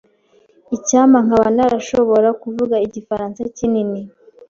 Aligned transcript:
Icyampa 0.75 1.17
nkaba 1.25 1.47
narashobora 1.55 2.29
kuvuga 2.41 2.75
Igifaransa 2.87 3.39
kinini. 3.57 3.99